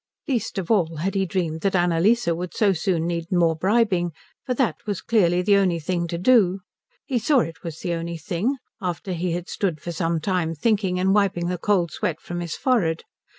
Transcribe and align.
Least 0.27 0.57
of 0.57 0.71
all 0.71 0.95
had 0.95 1.13
he 1.13 1.27
dreamed 1.27 1.61
that 1.61 1.75
Annalise 1.75 2.25
would 2.25 2.55
so 2.55 2.73
soon 2.73 3.05
need 3.05 3.31
more 3.31 3.55
bribing; 3.55 4.13
for 4.43 4.55
that 4.55 4.77
was 4.87 4.99
clearly 4.99 5.43
the 5.43 5.57
only 5.57 5.79
thing 5.79 6.07
to 6.07 6.17
do. 6.17 6.61
He 7.05 7.19
saw 7.19 7.41
it 7.41 7.61
was 7.61 7.81
the 7.81 7.93
only 7.93 8.17
thing, 8.17 8.57
after 8.81 9.13
he 9.13 9.33
had 9.33 9.47
stood 9.47 9.79
for 9.79 9.91
some 9.91 10.19
time 10.19 10.55
thinking 10.55 10.99
and 10.99 11.13
wiping 11.13 11.49
the 11.49 11.59
cold 11.59 11.91
sweat 11.91 12.19
from 12.19 12.39
his 12.39 12.55
forehead. 12.55 13.03